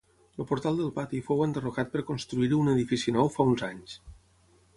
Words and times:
El 0.43 0.45
portal 0.51 0.79
del 0.81 0.87
pati 0.95 1.19
fou 1.27 1.43
enderrocat 1.47 1.93
per 1.97 2.03
construir-hi 2.07 2.59
un 2.63 2.73
edifici 2.73 3.15
nou 3.19 3.31
fa 3.37 3.47
uns 3.53 3.67
anys. 3.71 3.99